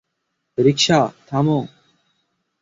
[0.57, 1.59] রিকশা, থামো।